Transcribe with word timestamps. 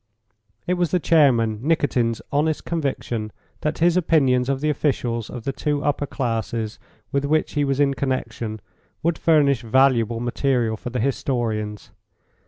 It 0.65 0.73
was 0.73 0.89
the 0.89 0.99
chairman, 0.99 1.59
Nikitin's, 1.61 2.23
honest 2.31 2.65
conviction 2.65 3.31
that 3.59 3.77
his 3.77 3.95
opinions 3.95 4.49
of 4.49 4.59
the 4.59 4.69
officials 4.71 5.29
of 5.29 5.43
the 5.43 5.51
two 5.53 5.83
upper 5.83 6.07
classes 6.07 6.79
with 7.11 7.23
which 7.23 7.51
he 7.53 7.63
was 7.63 7.79
in 7.79 7.93
connection 7.93 8.61
would 9.03 9.19
furnish 9.19 9.61
valuable 9.61 10.19
material 10.19 10.75
for 10.75 10.89
the 10.89 10.99
historians. 11.01 11.91